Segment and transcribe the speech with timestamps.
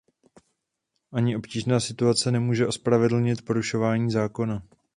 [1.11, 4.63] Ani obtížná situace nemůže ospravedlnit porušování zákona.